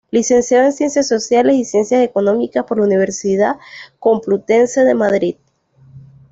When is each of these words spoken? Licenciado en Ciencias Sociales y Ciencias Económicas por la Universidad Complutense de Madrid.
Licenciado 0.09 0.65
en 0.65 0.71
Ciencias 0.73 1.07
Sociales 1.07 1.55
y 1.57 1.63
Ciencias 1.63 2.01
Económicas 2.01 2.63
por 2.63 2.79
la 2.79 2.85
Universidad 2.85 3.57
Complutense 3.99 4.83
de 4.83 4.95
Madrid. 4.95 5.35